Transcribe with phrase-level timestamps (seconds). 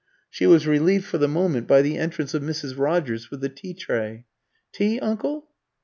[0.31, 2.75] She was relieved for the moment by the entrance of Mrs.
[2.75, 4.25] Rogers with the tea tray.
[4.71, 5.47] "Tea, uncle?"